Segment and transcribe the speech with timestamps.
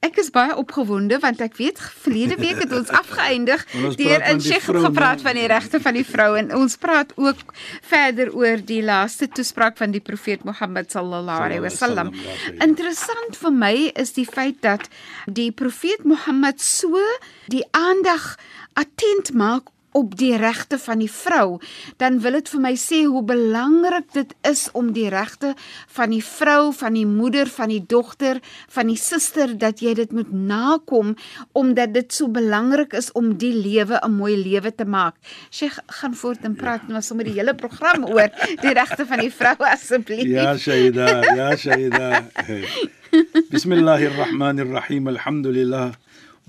[0.00, 3.64] ek is baie opgewonde want ek weet verlede week het ons afgeëindig
[4.00, 7.42] deur in Sheikh gepraat van die regte van die vrou en ons praat ook
[7.90, 12.14] verder oor die laaste toespraak van die profeet Mohammed sallallahu alaihi wasallam.
[12.14, 14.88] Sallallahu alaihi wasallam, ja, Interessant vir my is die feit dat
[15.26, 17.04] die profeet Mohammed so
[17.52, 18.36] die aandag
[18.80, 21.58] attent maak op die regte van die vrou,
[21.96, 25.54] dan wil dit vir my sê hoe belangrik dit is om die regte
[25.96, 30.12] van die vrou, van die moeder, van die dogter, van die suster dat jy dit
[30.12, 31.16] moet nakom
[31.52, 35.14] omdat dit so belangrik is om die lewe 'n mooi lewe te maak.
[35.50, 38.30] Sheikh gaan voort en praat nou sommer die hele program oor
[38.60, 40.24] die regte van die vrou asseblief.
[40.24, 42.24] Ya Shaida, ya Shaida.
[43.50, 45.08] Bismillahir Rahmanir Rahim.
[45.08, 45.92] Alhamdulillah.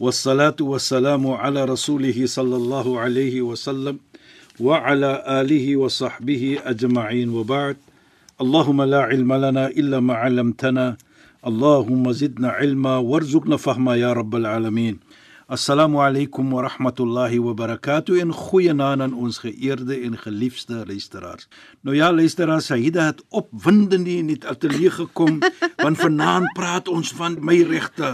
[0.02, 4.00] والصلاة والسلام على رسوله صلى الله عليه وسلم
[4.60, 7.78] وعلى آله وصحبه أجمعين وبعد.
[8.42, 10.98] اللهم لا علم لنا إلا ما علمتنا.
[11.48, 14.98] اللهم زدنا علما وارزقنا فهما يا رب العالمين.
[15.52, 21.50] Assalamu alaykum wa rahmatullahi wa barakatuh en goeienaand aan ons geëerde en geliefde luisteraars.
[21.84, 25.42] Nou ja, luisteraars, Saida het opwindend in die ateljee gekom
[25.84, 28.14] want vanaand praat ons van my regte.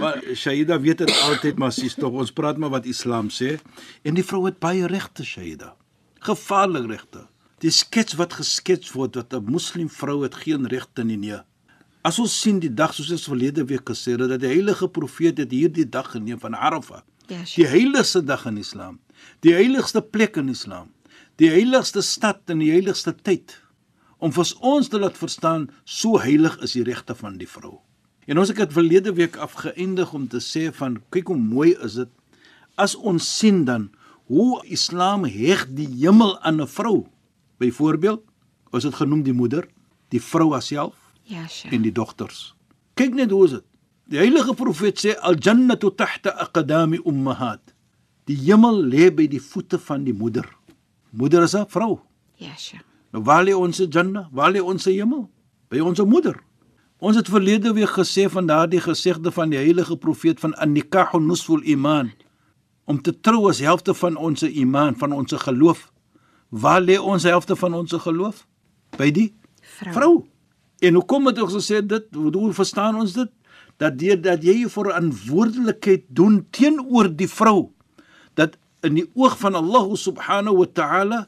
[0.00, 3.58] Want Saida weet dit altyd maar sies tog ons praat maar wat Islam sê
[4.00, 5.74] en die vrou het baie regte, Saida.
[6.24, 7.26] Gevaarlike regte.
[7.60, 11.44] Die skets wat geskets word dat 'n moslim vrou het geen regte nie nee.
[12.02, 15.38] As ons sien die dag soos ons verlede week gesê het dat die heilige profeet
[15.38, 17.04] het hierdie dag geneem van Arafah.
[17.30, 18.98] Ja, Die heiligste dag in Islam.
[19.46, 20.88] Die heiligste plek in Islam.
[21.38, 23.54] Die heiligste stad in die heiligste tyd.
[24.18, 27.78] Om vir ons te laat verstaan so heilig is die regte van die vrou.
[28.26, 32.00] En ons het dit verlede week afgeëindig om te sê van kyk hoe mooi is
[32.02, 32.10] dit
[32.80, 33.90] as ons sien dan
[34.32, 37.06] hoe Islam heg die hemel aan 'n vrou.
[37.58, 38.22] Byvoorbeeld,
[38.72, 39.68] ons het genoem die moeder,
[40.08, 41.72] die vrou haarself Ja, Sheikh.
[41.74, 42.54] en die dogters.
[42.94, 43.64] Kyk net hoe is dit.
[44.12, 47.74] Die heilige profeet sê al jannatu tahta aqdami ummahat.
[48.28, 50.46] Die hemel lê by die voete van die moeder.
[51.10, 52.00] Moeder is 'n vrou.
[52.36, 52.84] Ja, Sheikh.
[53.12, 54.28] Nou waar lê ons janna?
[54.32, 55.30] Waar lê ons hemel?
[55.68, 56.40] By ons moeder.
[56.98, 61.62] Ons het verlede week gesê van daardie gesegde van die heilige profeet van an-nikahu nusful
[61.62, 62.12] iman.
[62.84, 65.92] Om te trou is helfte van ons iman, van ons geloof.
[66.48, 68.46] Waar lê ons helfte van ons geloof?
[68.96, 69.92] By die Vrou.
[69.92, 70.26] vrou.
[70.82, 72.08] En hoekom het ons gesê dit?
[72.16, 73.30] Hoe, verstaan ons dit?
[73.80, 77.70] Dat deur dat jy jou verantwoordelikheid doen teenoor die vrou,
[78.38, 81.20] dat in die oog van Allah subhanahu wa ta'ala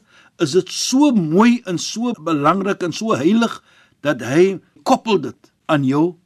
[0.43, 3.61] is dit so mooi en so belangrik en so heilig
[4.03, 6.17] dat hy koppel dit aan jou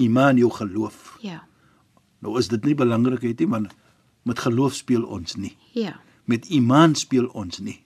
[0.00, 1.18] iman, jou geloof.
[1.24, 1.42] Ja.
[2.24, 3.76] Nou is dit nie belangrikheid nie, want
[4.28, 5.54] met geloof speel ons nie.
[5.76, 5.98] Ja.
[6.24, 7.78] Met iman speel ons nie.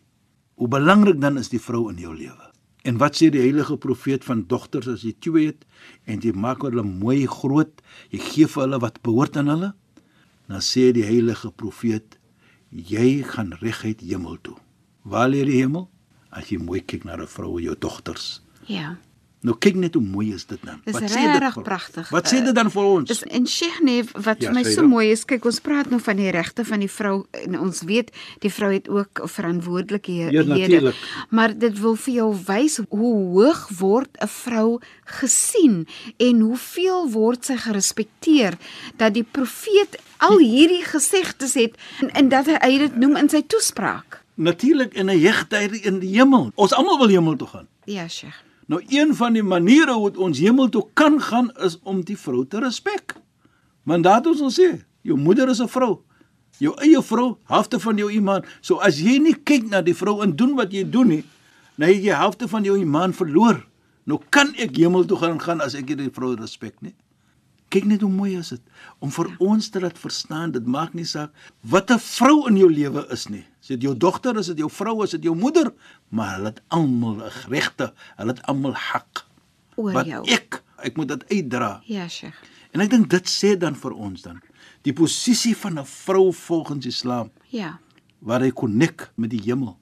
[0.59, 2.52] Hoe belangrik dan is die vrou in jou lewe?
[2.83, 5.63] En wat sê die heilige profeet van dogters as jy twee het
[6.11, 9.71] en jy maak hulle mooi groot, jy gee vir hulle wat behoort aan hulle?
[10.51, 12.19] Dan sê die heilige profeet,
[12.73, 14.57] jy gaan reguit hemel toe.
[15.07, 15.87] Waar lê die hemel?
[16.35, 18.43] As jy mooi kyk na 'n vrou, jou dogters.
[18.67, 18.97] Ja.
[19.43, 20.61] Nou kyk net hoe mooi is dit.
[20.85, 22.09] Dis Wat sê dit regtig vir- pragtig.
[22.11, 23.11] Wat sê dit dan vir ons?
[23.11, 24.91] Is en Sheikh nee, wat Ja, vir my so dan.
[24.91, 28.11] mooi is, kyk ons praat nou van die regte van die vrou en ons weet
[28.41, 30.71] die vrou het ook verantwoordelikhede.
[30.71, 30.93] Ja.
[31.31, 35.87] Maar dit wil vir jou wys hoe hoog word 'n vrou gesien
[36.19, 38.55] en hoeveel word sy gerespekteer
[38.97, 43.29] dat die profeet al hierdie gesegdes het en, en dat hy, hy dit noem in
[43.29, 44.21] sy toespraak.
[44.37, 46.53] Natuurlik in 'n hegtheid in die hemel.
[46.55, 47.67] Ons almal wil hemel toe gaan.
[47.85, 48.39] Ja, Sheikh.
[48.67, 52.47] Nou een van die maniere hoe ons hemel toe kan gaan is om die vrou
[52.47, 53.17] te respek.
[53.83, 56.03] Want daat ons ons sê, jou moeder is 'n vrou.
[56.59, 58.45] Jou eie vrou, helfte van jou iman.
[58.61, 61.25] So as jy nie kyk na die vrou en doen wat jy doen nie,
[61.77, 63.67] dan het jy helfte van jou iman verloor.
[64.05, 66.95] Nou kan ek hemel toe gaan gaan as ek nie die vrou respek nie.
[67.73, 68.61] Kyk net hoe mooi is dit
[69.01, 71.31] om vir ons te laat verstaan dit maak nie saak
[71.63, 73.47] wat 'n vrou in jou lewe is nie.
[73.63, 75.69] Is dit jou dogter, is dit jou vrou, is dit jou moeder,
[76.11, 79.25] maar hulle het almal 'n regte, hulle het almal hak.
[79.77, 80.25] Oor Wat jou.
[80.29, 81.81] ek ek moet dit uitdra.
[81.87, 82.35] Ja, Sheikh.
[82.73, 84.41] En ek dink dit sê dan vir ons dan
[84.83, 87.79] die posisie van 'n vrou volgens Islam Ja.
[88.19, 89.79] waar hy konnek met die hemel.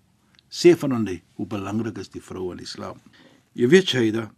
[0.51, 3.01] Sê van hom hoe belangrik is die vrou in Islam.
[3.55, 4.31] Jy weet Shaida,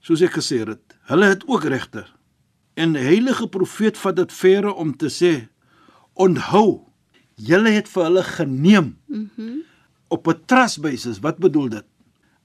[0.00, 2.06] soos ek gesê het, hulle het ook regte.
[2.74, 5.48] En die heilige profeet vat dit verre om te sê:
[6.14, 6.86] "Onthou,
[7.36, 9.58] julle het vir hulle geneem Mhm.
[10.08, 11.84] op 'n trust basis." Wat bedoel dit?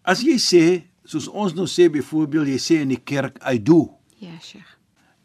[0.04, 3.98] As jy sê, soos ons nou sê byvoorbeeld, jy sê in die kerk, "I do."
[4.18, 4.78] Ja, Sheikh.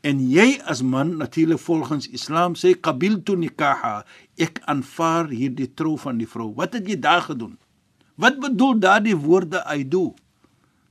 [0.02, 4.04] En jy as man natuurlik volgens Islam sê qabiltu nikaha,
[4.36, 6.54] ek aanvaar hierdie trou van die vrou.
[6.54, 7.58] Wat het jy daar gedoen?
[8.14, 10.14] Wat bedoel daardie woorde I do?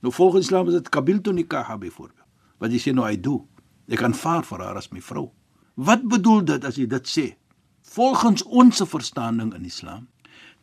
[0.00, 2.26] Nou volgens Islam is dit qabiltu nikaha byvoorbeeld.
[2.58, 3.46] Wat jy sê nou I do.
[3.88, 5.30] Ek aanvaar vir haar as my vrou.
[5.74, 7.36] Wat bedoel dit as jy dit sê?
[7.96, 10.06] Volgens ons verstaaning in Islam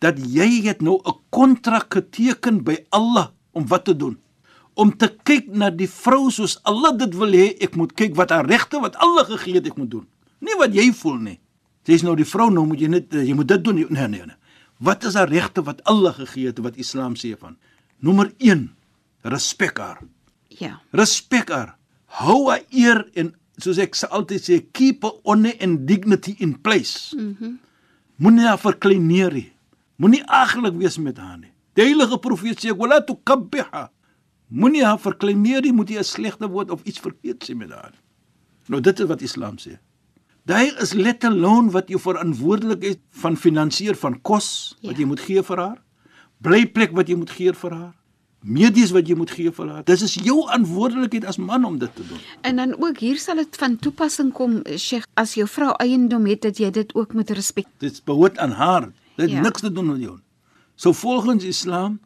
[0.03, 4.17] dat jy het nou 'n kontrak geteken by Allah om wat te doen?
[4.79, 8.33] om te kyk na die vrou soos Allah dit wil hê ek moet kyk wat
[8.33, 10.05] haar regte wat Allah gegee het ek moet doen.
[10.43, 11.37] Nie wat jy voel nie.
[11.87, 14.39] Dis nou die vrou nou moet jy net jy moet dit doen nee nee nee.
[14.83, 17.55] Wat is haar regte wat Allah gegee het wat Islam sê van?
[18.03, 18.65] Nommer 1
[19.29, 20.01] respek haar.
[20.59, 20.79] Ja.
[20.91, 21.77] Respek haar.
[22.19, 27.13] Hou haar eer en soos ek altyd sê keep honor and dignity in place.
[27.15, 27.35] Mhm.
[27.41, 27.59] Mm
[28.17, 29.51] Moenie haar verkleineer nie.
[29.97, 31.49] Moenie aglik wees met haar nie.
[31.73, 33.89] Die heilige profeet sê wala tukabbiha.
[34.53, 37.93] Moenie haar verkleineer nie, moet jy 'n slegte woord of iets verkeerd sê met haar.
[38.69, 39.79] Nou dit is wat Islam sê.
[40.45, 44.97] Daar is let alone wat jy verantwoordelikheid van finansier van kos wat Ja.
[44.99, 45.81] jy moet gee vir haar.
[46.41, 47.93] Blyplek wat jy moet gee vir haar.
[48.43, 49.83] Medies wat jy moet gee vir haar.
[49.87, 52.19] Dis is jou verantwoordelikheid as man om dit te doen.
[52.41, 56.41] En dan ook hier sal dit van toepassing kom, Sheikh, as jou vrou eiendom het
[56.41, 57.65] dat jy dit ook moet respek.
[57.79, 58.91] Dit behoort aan haar.
[59.15, 59.41] Dit Ja.
[59.41, 60.19] niks te doen met jou.
[60.75, 61.99] So volgens Islam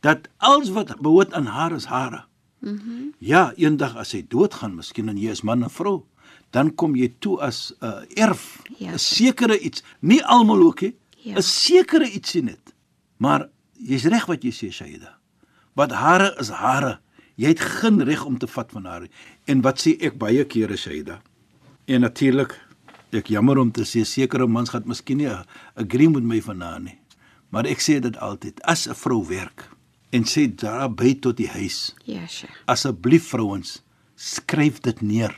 [0.00, 2.24] dat alles wat behoort aan haar is hare.
[2.58, 2.74] Mhm.
[2.74, 6.02] Mm ja, eendag as sy doodgaan, miskien en jy is man en vrou,
[6.50, 8.96] dan kom jy toe as 'n uh, erf, 'n Ja.
[8.96, 10.94] sekere iets, nie almal ook nie,
[11.24, 11.40] 'n Ja.
[11.40, 12.74] sekere ietsie net.
[13.16, 15.18] Maar jy's reg wat jy sê, Shaida.
[15.74, 16.98] Wat hare is hare.
[17.40, 19.00] Jy het geen reg om te vat van haar.
[19.00, 19.10] nie.
[19.46, 21.20] En wat sê ek baie kere, Shaida?
[21.86, 22.52] En natuurlik,
[23.12, 25.28] ek jammer om te sê sekere mans gaan miskien nie
[25.74, 26.98] agree met my vanaand nie.
[27.50, 29.68] Maar ek sê dit altyd, as 'n vrou werk
[30.12, 32.62] en sê daar by tot die huis, Ja, Sheikh.
[32.66, 33.82] asseblief vrouens,
[34.16, 35.34] skryf dit neer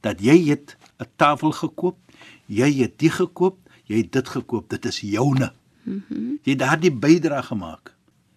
[0.00, 1.98] dat jy het 'n tafel gekoop,
[2.46, 5.52] jy het dit gekoop, jy het dit gekoop, dit is joune.
[5.84, 6.00] Mhm.
[6.08, 7.94] Mm jy het daardie bydrae gemaak.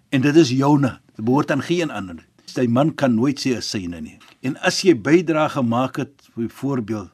[0.10, 1.00] En dit is joune.
[1.16, 2.26] Dit behoort aan geen ander.
[2.46, 4.18] Sy man kan nooit sê 'n syne nie.
[4.42, 7.10] En as jy bydrae gemaak het, byvoorbeeld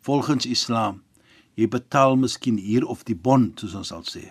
[0.00, 1.02] volgens Islam,
[1.54, 4.28] jy betaal miskien hier of die bond, soos ons sal sê.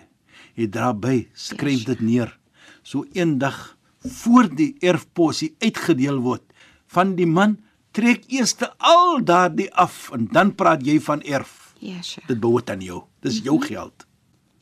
[0.54, 1.84] Jy dra by, skryf Yes.
[1.84, 2.38] dit neer.
[2.82, 6.42] So eendag voor die erfposie uitgedeel word
[6.86, 7.58] van die man,
[7.92, 11.74] trek eers al daardie af en dan praat jy van erf.
[11.80, 12.26] Ja, Sheikh.
[12.28, 13.02] Dit behoort aan jou.
[13.20, 14.06] Dis jou geld.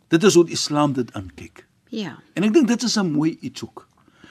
[0.08, 1.66] Dit is hoe Islam dit aankyk.
[1.88, 2.18] Ja.
[2.34, 3.88] En ek dink dit is 'n mooi iets ook.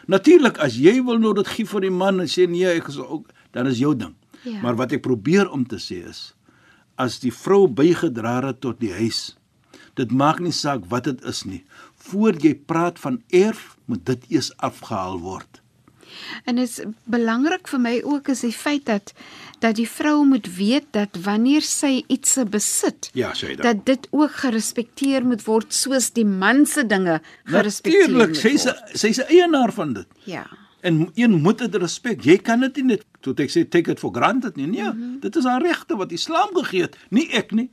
[0.07, 2.97] Natuurlik as jy wil nou dit gee vir die man en sê nee, ek is
[3.01, 4.15] ook dan is jou ding.
[4.43, 4.61] Ja.
[4.63, 6.31] Maar wat ek probeer om te sê is
[7.01, 9.31] as die vrou bygedra het tot die huis,
[9.97, 11.63] dit maak nie saak wat dit is nie.
[12.07, 15.60] Voor jy praat van erf, moet dit eers afgehaal word.
[16.45, 19.13] En dit is belangrik vir my ook is die feit dat
[19.61, 23.61] dat die vrou moet weet dat wanneer sy iets besit, Ja, sê dit.
[23.61, 28.63] dat dit ook gerespekteer moet word soos die man se dinge gerespekteer Natuurlik, moet sy's
[28.65, 28.97] word.
[28.97, 30.07] sy's 'n eienaar van dit.
[30.25, 30.47] Ja.
[30.81, 32.23] En een moet dit respek.
[32.23, 34.67] Jy kan dit nie net tot ek sê take it for granted nie.
[34.67, 34.91] Nee, mm.
[34.91, 35.19] -hmm.
[35.19, 37.69] dit is haar regte wat Islam gegee het, nie ek nie.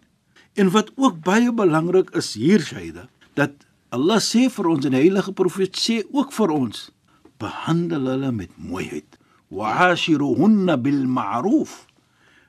[0.55, 3.51] En wat ook baie belangrik is hier Shaida, dat
[3.89, 6.91] Allah sê vir ons en die heilige profeet sê ook vir ons,
[7.39, 9.19] behandel hulle met mooiheid.
[9.49, 11.87] Wa'ashiruhunna bil ma'ruf.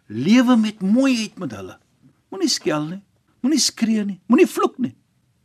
[0.08, 1.78] Lewe met mooiheid met hulle.
[2.30, 3.02] Moenie skel nie,
[3.42, 4.96] moenie skree nie, moenie vloek nie.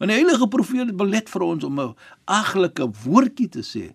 [0.00, 3.94] Want die heilige profeet het belet vir ons om 'n aglike woordjie te sê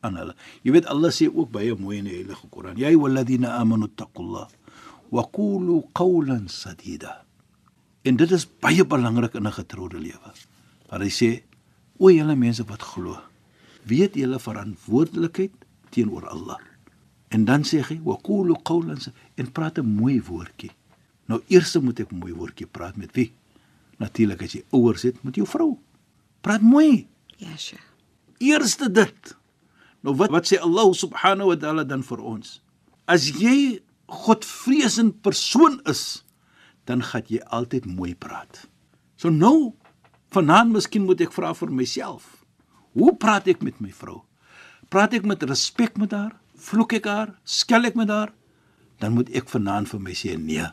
[0.00, 0.34] aan hulle.
[0.62, 4.48] Jy weet Allah sê ook baie mooi in die Heilige Koran: "Ya ayyuhalladhina amanu taqullah
[5.10, 7.24] wa qulu qawlan sadida."
[8.04, 10.30] En dit is baie belangrik in 'n getroude lewe.
[10.90, 11.42] Maar hy sê:
[11.98, 13.18] "O julle mense wat glo,
[13.84, 15.52] weet julle verantwoordelikheid
[15.90, 16.58] teenoor Allah."
[17.30, 20.70] En dan sê hy: "Wa qulu qawlan sa-" en praat 'n mooi woordjie.
[21.26, 23.32] Nou eers moet ek 'n mooi woordjie praat met wie?
[23.98, 25.78] Natuurlik as jy ouers het met jou vrou.
[26.40, 27.06] Praat mooi.
[27.36, 27.84] Ja, Sheikh.
[28.38, 29.36] Eerste dit.
[30.00, 32.62] Nou wat wat sê Allah subhanahu wa ta'ala dan vir ons?
[33.04, 36.24] As jy godvreesend persoon is,
[36.84, 38.66] dan gaan jy altyd mooi praat.
[39.16, 39.74] So nou,
[40.34, 42.40] vanaand miskien moet ek vra vir myself.
[42.92, 44.22] Hoe praat ek met my vrou?
[44.90, 46.34] Praat ek met respek met haar?
[46.58, 47.34] Vloek ek haar?
[47.44, 48.32] Skel ek met haar?
[48.98, 50.66] Dan moet ek vanaand vir my sê nee.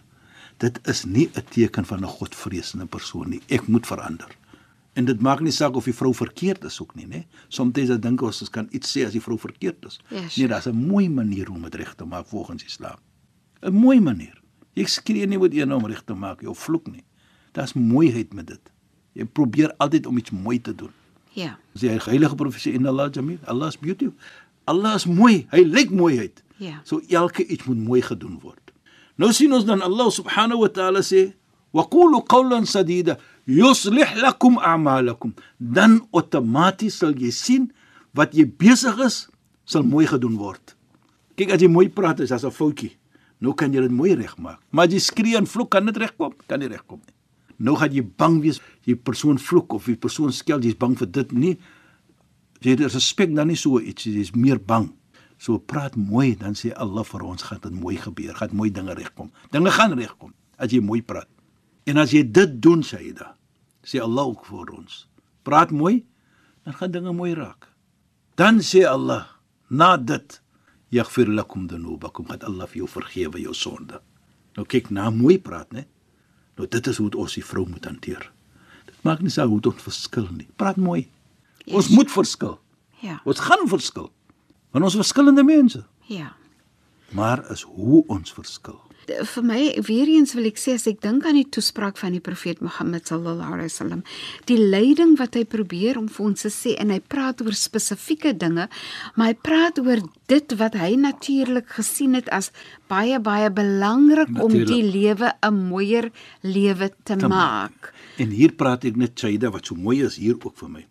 [0.57, 3.41] Dit is nie 'n teken van 'n godvreesende persoon nie.
[3.47, 4.27] Ek moet verander.
[4.93, 7.25] En dit maak nie saak of die vrou verkeerd is ook nie, né?
[7.47, 9.99] Soms dan dink ons ons kan iets sê as die vrou verkeerd is.
[10.09, 10.31] Ja, sure.
[10.37, 12.97] Nee, daar's 'n mooi manier om dit reg te maak volgens Islam.
[13.61, 14.41] 'n Mooi manier.
[14.73, 17.03] Jy skree nie met een om reg te maak of vloek nie.
[17.51, 18.71] Daar's mooiheid met dit.
[19.13, 20.91] Jy probeer altyd om iets mooi te doen.
[21.37, 21.53] Ja.
[21.75, 24.15] As jy heilige profesie in Allah Jamil, Allah is beautiful.
[24.67, 25.45] Allah is mooi.
[25.53, 26.41] Hy lyk mooiheid.
[26.57, 26.81] Ja.
[26.83, 28.73] So elke iets moet mooi gedoen word.
[29.21, 31.33] Nou sien ons dan Allah subhanahu wa ta'ala sê:
[31.73, 37.71] "Wa qulu qawlan sadida yuslih lakum a'malakum." Dan outomaties sal jy sien
[38.17, 39.27] wat jy besig is
[39.65, 40.73] sal mooi gedoen word.
[41.37, 42.97] Kyk as jy mooi praat is as 'n foutjie.
[43.39, 44.57] Nou kan jy dit mooi regmaak.
[44.71, 47.13] Maar as jy skree en vloek kan dit regkom, kan nie regkom nie.
[47.57, 51.09] Nou gaan jy bang wees jy persoon vloek of jy persoon skel, jy's bang vir
[51.09, 51.55] dit nie.
[52.61, 54.89] Jy het respek dan nie so iets, jy's meer bang.
[55.37, 58.95] So praat mooi, dan sê Allah vir ons gaan dit mooi gebeur, gaan mooi dinge
[58.97, 59.29] regkom.
[59.53, 61.29] Dinge gaan regkom as jy mooi praat.
[61.87, 63.35] En as jy dit doen, Sayyida,
[63.85, 65.03] sê Allah ook vir ons.
[65.45, 66.01] Praat mooi,
[66.65, 67.69] dan gaan dinge mooi raak.
[68.37, 69.29] Dan sê Allah,
[69.69, 70.41] na dit
[70.93, 74.01] yaghfir lakum dhunubakum, gaan Allah vir jou vergewe jou sonde.
[74.57, 75.85] Nou kyk na mooi praat, né?
[76.57, 78.31] Nou dit is hoe ons die vrou moet hanteer.
[78.85, 80.47] Dit maak nie saak hoe dit verskil nie.
[80.57, 81.05] Praat mooi.
[81.65, 81.75] Yes.
[81.75, 82.57] Ons moet verskil.
[83.03, 83.19] Ja.
[83.29, 84.09] Ons gaan verskil.
[84.73, 85.83] Want ons is verskillende mense.
[86.09, 86.33] Ja.
[87.15, 88.79] Maar is hoe ons verskil.
[89.07, 92.19] Vir my weer eens wil ek sê as ek dink aan die toespraak van die
[92.19, 94.01] profeet Mohammed sallallahu alaihi wasallam
[94.51, 98.33] die leiding wat hy probeer om vir ons te sê en hy praat oor spesifieke
[98.37, 98.67] dinge
[99.15, 102.51] maar hy praat oor dit wat hy natuurlik gesien het as
[102.91, 106.11] baie baie belangrik om die lewe 'n mooier
[106.43, 107.93] lewe te, Te maak.
[108.19, 110.85] En hier praat ek net Chaida wat so mooi is hier ook vir my.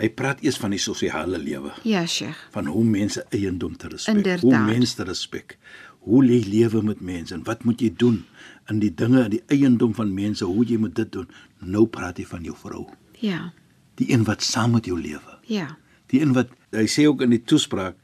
[0.00, 2.48] Hy praat eers van die sosiale lewe, Ja, Sheikh.
[2.50, 5.58] van hoe mense eiendom te respek, hoe mense te respek.
[6.06, 8.24] Hoe jy lewe met mense en wat moet jy doen
[8.70, 11.28] in die dinge, die eiendom van mense, hoe jy moet dit doen.
[11.60, 12.86] Nou praat hy van jou vrou,
[13.20, 13.52] Ja.
[14.00, 15.38] die een wat saam met jou lewe.
[15.46, 15.76] Ja.
[16.08, 17.96] Die een wat hy sê ook in die toespraak,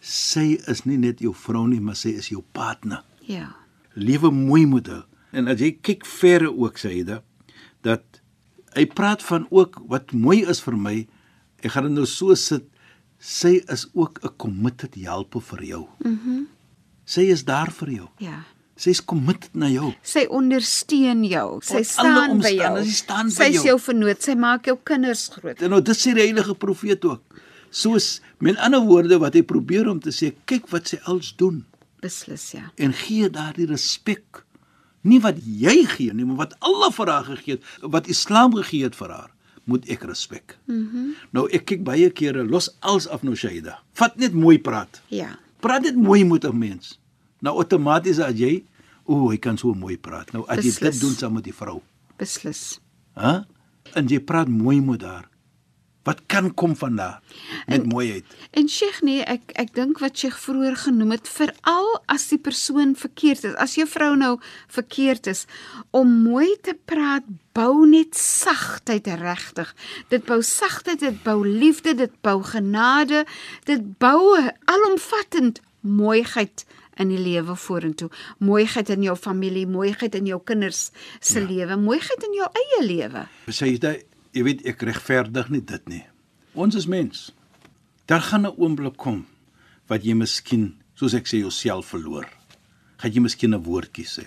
[0.00, 3.02] sy is nie net jou vrou nie, maar sy is jou partner.
[3.26, 3.54] Ja.
[3.94, 5.02] lewe mooi moet hou.
[5.32, 7.02] En as jy kyk verre ook hy
[7.82, 8.20] dat
[8.76, 11.06] hy praat van ook wat mooi is vir my.
[11.62, 12.64] Ek gaan dit nou so sit.
[13.18, 15.86] Sy is ook 'n committed helper vir jou.
[16.04, 16.30] Mhm.
[16.30, 16.46] Mm
[17.04, 18.08] sy is daar vir jou.
[18.18, 18.42] Ja.
[18.82, 19.92] Sy's committed na jou.
[20.02, 21.60] Sy ondersteun jou.
[21.62, 22.84] Sy alle staan by jou.
[22.84, 23.64] sy staan by Sy is jou.
[23.66, 24.22] jou vernoot.
[24.22, 25.60] Sy maak jou kinders groot.
[25.62, 27.22] En nou dit sê die heilige profeet ook.
[27.70, 31.62] Soos met ander woorde wat hy probeer om te sê, kyk wat sy als doen
[32.02, 32.72] Beslis ja.
[32.76, 34.42] en gee daardie respek.
[35.06, 38.84] Nie wat jy gee nie, maar wat Allah vir haar gegee het, wat Islam gegee
[38.88, 39.30] het vir haar,
[39.70, 40.56] moet ek respek.
[40.66, 40.80] Mhm.
[40.82, 43.78] Mm nou ek kyk baie kere los als af nou Shaida.
[43.94, 45.00] Vat net mooi praat.
[45.08, 45.36] Ja.
[45.62, 46.98] Praat net mooi met 'n mens.
[47.42, 48.64] Nou outomaties as jy,
[49.06, 50.32] o, hy kan so mooi praat.
[50.32, 50.92] Nou as jy Beslis.
[50.92, 51.80] dit doen saam met die vrou,
[52.18, 52.80] Beslis.
[53.14, 53.40] hè?
[53.94, 55.28] En jy praat mooi met haar.
[56.02, 57.20] Wat kan kom van daar
[57.66, 58.24] met mooiheid?
[58.50, 62.96] En Sheikh nee, ek ek dink wat Sheikh vroeër genoem het, veral as die persoon
[62.98, 64.32] verkeerd is, as jou vrou nou
[64.66, 65.44] verkeerd is,
[65.94, 69.70] om mooi te praat bou net sagtheid regtig.
[70.10, 73.24] Dit bou sagtheid, dit bou liefde, dit bou genade,
[73.70, 76.66] dit bou alomvattend mooiheid
[77.00, 78.10] in die lewe vorentoe.
[78.42, 80.90] Mooiheid in jou familie, mooiheid in jou kinders
[81.20, 81.46] se ja.
[81.46, 83.26] lewe, mooiheid in jou eie lewe.
[83.48, 83.74] Sê
[84.32, 86.02] jy, weet ek regverdig nie dit nie.
[86.54, 87.30] Ons is mens.
[88.06, 89.26] Daar gaan 'n oomblik kom
[89.88, 92.28] wat jy miskien, soos ek sê, jouself verloor.
[92.98, 94.26] Gaan jy miskien 'n woordjie sê.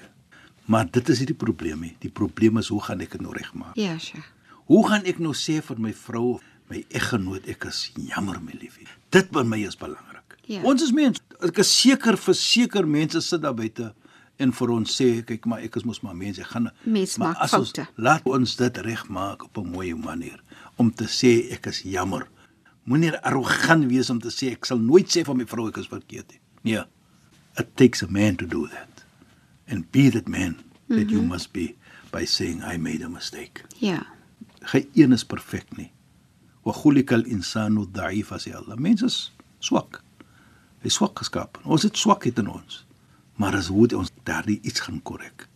[0.66, 1.96] Maar dit is nie die probleem nie.
[2.00, 3.76] Die probleem is hoe gaan ek dit nou regmaak?
[3.76, 4.26] Ja, Sheikh.
[4.66, 8.88] Hoe gaan ek nou sê vir my vrou, my eggenoot, ek is jammer my liefie.
[9.12, 10.38] Dit by my is belangrik.
[10.50, 10.62] Ja.
[10.64, 11.22] Ons is mens.
[11.42, 13.94] Ek is seker verseker mense sit daar buite
[14.38, 17.34] en vir ons sê kyk maar ek is mos maar mens ek gaan Mens maar
[17.34, 17.88] maak as ons- foute.
[17.96, 20.40] laat ons dit regmaak op 'n mooi manier
[20.78, 22.28] om te sê ek is jammer.
[22.84, 25.88] Moenie arrogant wees om te sê ek sal nooit sê van my vrou ek is
[25.88, 26.40] verkeerd nie.
[26.64, 26.84] Nee
[27.58, 29.06] it takes a man to do that.
[29.68, 30.56] And be that man
[30.90, 31.10] that mm -hmm.
[31.12, 31.76] you must be
[32.12, 33.62] by saying i made a mistake.
[33.80, 34.06] Ja.
[34.62, 35.92] geen een is perfek nie.
[36.64, 38.78] Wa khuliqal insanu dha'ifa sê Allah.
[38.78, 40.04] Mens is swak.
[40.82, 42.86] Hy swak geskaap ons het swakheid in ons
[43.36, 45.48] maar as hoe ons daardie iets gaan korrek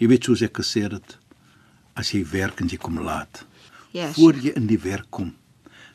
[0.00, 1.16] jy weet soos ek gesê het
[1.98, 3.44] as jy werk en jy kom laat
[3.92, 4.12] Ja.
[4.16, 5.34] voor jy in die werk kom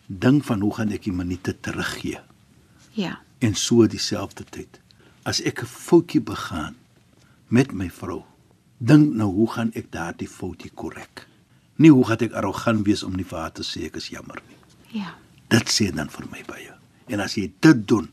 [0.08, 2.20] dink van hoe gaan ek die minute teruggee
[2.94, 3.20] Ja.
[3.42, 4.80] en so dieselfde tyd
[5.26, 6.76] as ek 'n foutjie begaan
[7.50, 8.24] met my vrou,
[8.80, 11.28] dink nou hoe gaan ek daardie foutie korrek?
[11.78, 14.42] Nie hoe gaan ek arrogant wees om nie vir haar te sê ek is jammer
[14.50, 14.58] nie.
[15.02, 15.16] Ja.
[15.50, 16.74] Dit sê dan vir my baie.
[17.08, 18.10] En as jy dit doen,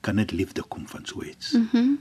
[0.00, 1.52] kan dit liefde kom van so iets.
[1.52, 1.76] Mhm.
[1.76, 1.98] Mm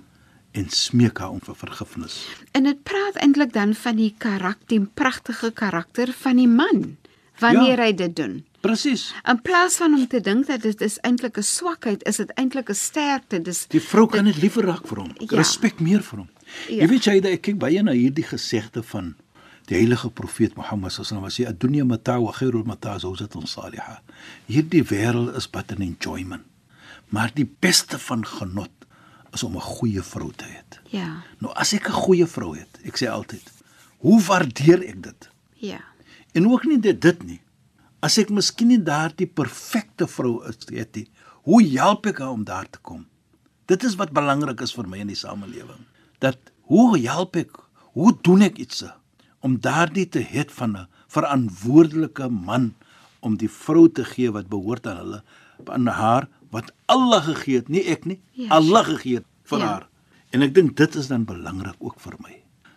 [0.51, 2.27] en smeek haar om vir vergifnis.
[2.51, 6.97] En dit praat eintlik dan van die karakter, die pragtige karakter van die man
[7.39, 7.83] wanneer Ja.
[7.85, 8.43] hy dit doen.
[8.59, 9.13] Presies.
[9.23, 12.69] In plaas van om te dink dat dit is eintlik 'n swakheid, is dit eintlik
[12.69, 13.41] 'n sterkte.
[13.41, 15.11] Dis Die vrou kan dit liewer raak vir hom.
[15.17, 15.37] Ja.
[15.37, 16.29] Respek meer vir hom.
[16.67, 16.81] Ja.
[16.81, 19.15] Jy weet jy, ek kyk baie na hierdie gesegde van
[19.65, 23.99] die heilige profeet Mohammed sallallahu alaihi wasallam, "Ad-dunya mata wa khairul mata zawjatun salihah."
[24.47, 26.41] Hierdie wêreld is but an enjoyment.
[27.09, 28.69] Maar die beste van genot
[29.33, 30.59] is om 'n goeie vrou te hê.
[30.89, 33.51] ja, Nou as ek 'n goeie vrou het, ek sê altyd,
[33.99, 35.29] hoe waardeer ek dit?
[35.55, 35.79] ja.
[36.33, 37.41] En ook nie dit dit nie.
[38.01, 41.07] As ek miskien nie daardie perfekte vrou is het nie,
[41.43, 43.05] hoe help ek haar om daar te kom?
[43.65, 45.85] Dit is wat belangrik is vir my in die samelewing.
[46.19, 47.49] Dat hoe help ek?
[47.93, 48.83] Hoe doen ek iets
[49.41, 52.73] om daardie te het van 'n verantwoordelike man
[53.21, 55.23] om die vrou te gee wat behoort aan hulle
[55.65, 58.19] aan haar wat Allah gegee het, nie ek nie.
[58.33, 59.65] Ja, Allah gegee het vir Ja.
[59.65, 59.87] haar.
[60.31, 62.35] En ek dink dit is dan belangrik ook vir my.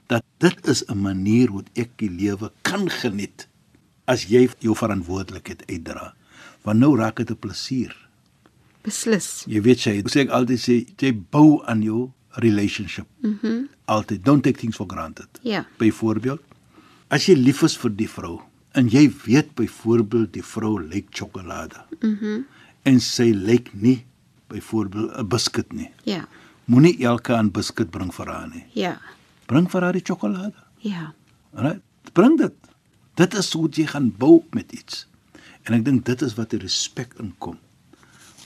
[0.08, 3.46] Dat dit is 'n manier hoe ek die lewe kan geniet
[4.06, 6.14] as jy jou verantwoordelikheid uitdra.
[6.62, 7.96] Want nou raak dit 'n plesier.
[8.82, 9.44] Beslis.
[9.46, 13.06] Jy weet jy, sê ek altyd sê jy bou aan jou relationship.
[13.20, 13.38] Mhm.
[13.42, 15.28] Mm altyd don't take things for granted.
[15.42, 15.66] Ja.
[15.78, 16.40] Byvoorbeeld,
[17.10, 18.40] as jy lief is vir die vrou
[18.72, 21.82] en jy weet byvoorbeeld die vrou lyk sjokolade.
[22.00, 22.24] Mhm.
[22.24, 22.46] Mm
[22.88, 24.04] en sy lyk nie
[24.52, 25.90] byvoorbeeld 'n biskit nie.
[26.04, 26.28] Ja.
[26.64, 28.64] Moenie elke aan biskit bring vir haar nie.
[28.72, 29.00] Ja.
[29.46, 30.54] Bring vir haar die sjokolade.
[30.78, 31.14] Ja.
[31.52, 31.80] Right?
[32.12, 32.54] Bring dit.
[33.14, 35.06] Dit is hoe jy gaan bou met iets.
[35.62, 37.58] En ek dink dit is wat die respek inkom.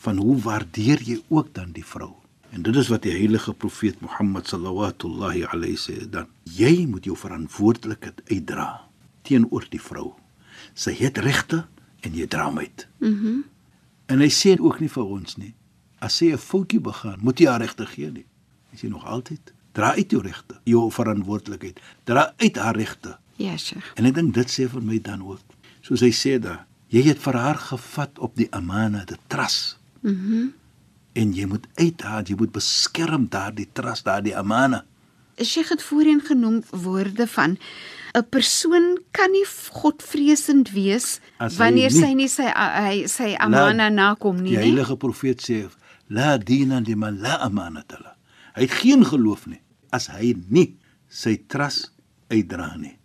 [0.01, 2.15] Van hoe waardeer jy ook dan die vrou?
[2.51, 6.27] En dit is wat die heilige profeet Mohammed sallallahu alayhi sê dan.
[6.45, 8.89] Jy moet jou verantwoordelikheid uitdra
[9.23, 10.15] teenoor die vrou.
[10.75, 11.67] Sy het regte
[12.01, 12.89] en jy dra hom uit.
[12.99, 13.13] Mhm.
[13.13, 13.45] Mm
[14.07, 15.55] en hy sê ook nie vir ons nie.
[16.01, 18.27] As sy 'n foutjie begaan, moet jy haar regte gee nie.
[18.71, 21.81] Hy sê nog altyd, dra uit jou regte, jou verantwoordelikheid.
[22.05, 23.19] Dra uit haar regte.
[23.37, 23.93] Ja, Sheikh.
[23.95, 25.41] En ek dink dit sê vir my dan ook.
[25.81, 29.79] Soos hy sê daar, jy het vir haar gevat op die amana, die trust.
[30.01, 30.13] Mhm.
[30.13, 30.53] Mm
[31.17, 34.83] en jy moet uit haar, jy moet beskerm daardie trust, daardie amana.
[35.37, 37.57] Sheikh het voorheen genoem woorde van
[38.17, 43.35] 'n persoon kan nie godvreesend wees As hy wanneer nie- sy nie sy hy sy
[43.39, 44.65] amana nakom nie, Die nie.
[44.73, 45.69] heilige profeet sê,
[46.09, 48.17] la dina liman la amanata la.
[48.55, 49.61] Hy het geen geloof nie
[49.93, 50.77] as hy nie
[51.09, 51.91] sy trust
[52.31, 52.97] uitdra nie.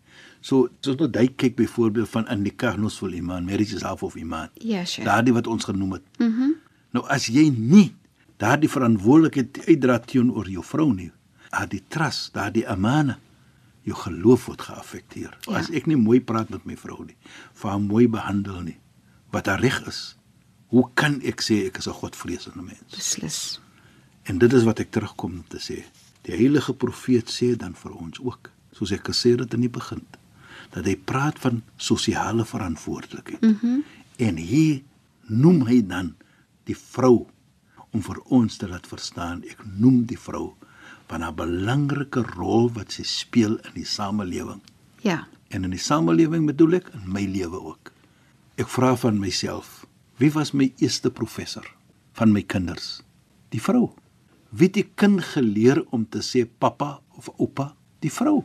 [0.41, 4.01] So, soos nou jy kyk byvoorbeeld van in die karnos vol iman, marriage is half
[4.03, 4.49] of iman.
[4.59, 5.05] Ja, Sheikh.
[5.05, 6.03] Daardie wat ons genoem het.
[6.19, 6.29] Mhm.
[6.29, 6.53] Mm
[6.93, 7.93] nou as jy nie
[8.37, 11.11] daardie verantwoordelikheid uitdra teenoor jou vrou nie,
[11.51, 13.17] daardie trust, daardie amana,
[13.87, 15.37] jou geloof word geaffekteer.
[15.47, 15.57] Ja.
[15.59, 17.17] As ek nie mooi praat met my vrou nie,
[17.57, 18.77] vir haar mooi behandel nie,
[19.33, 20.01] wat haar reg is,
[20.71, 22.95] hoe kan ek sê ek is 'n godvreesende mens?
[22.95, 23.59] Beslis.
[24.23, 25.83] En dit is wat ek terugkom om te sê.
[26.21, 30.05] Die heilige profeet sê dan vir ons ook, soos ek gesê het in die begin,
[30.71, 33.41] dat hy praat van sosiale verantwoordelikheid.
[33.41, 33.83] Mm
[34.21, 34.83] en hier
[35.25, 36.13] noem hy dan
[36.69, 37.25] die vrou
[37.91, 40.53] om vir ons te laat verstaan, ek noem die vrou
[41.11, 44.61] van 'n belangrike rol wat sy speel in die samelewing.
[45.03, 45.27] Ja.
[45.49, 47.91] En in die samelewing bedoel ek in my lewe ook.
[48.55, 49.85] Ek vra van myself,
[50.17, 51.67] wie was my eerste professor
[52.13, 53.01] van my kinders?
[53.49, 53.91] Die vrou.
[54.49, 57.75] Wie het die kind geleer om te sê pappa of oupa?
[57.99, 58.43] Die vrou.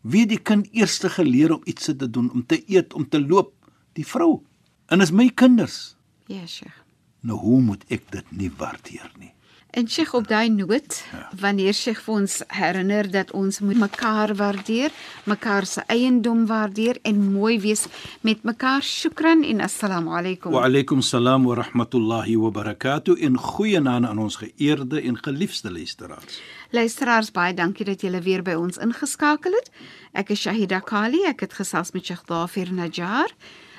[0.00, 3.20] Wie het die kind eers geleer om iets te doen, om te eet, om te
[3.20, 3.54] loop?
[3.92, 4.42] Die vrou.
[4.86, 5.96] En is my kinders.
[6.26, 6.82] Ja, Sheikh.
[7.20, 9.32] Nou hoe moet ek dit nie waardeer nie?
[9.78, 11.28] En Sheikh op daai noot, Ja.
[11.40, 14.90] wanneer Sheikh vir ons herinner dat ons moet mekaar waardeer,
[15.24, 17.86] mekaar se eiendom waardeer en mooi wees
[18.20, 18.82] met mekaar.
[18.82, 20.52] Shukran en assalamu alaykum.
[20.52, 26.40] Wa alaykum salaam wa rahmatullahi wa barakatuh en goeienaand aan ons geëerde en geliefde luisteraars.
[26.70, 29.70] Luisteraars, baie dankie dat julle weer by ons ingeskakel het.
[30.12, 33.30] Ek is Shahida Kali, ek het gesels met Sheikh Dafir Najjar.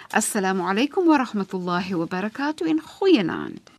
[0.10, 3.79] Assalamu alaykum wa rahmatullahi wa barakatuh en goeienaand.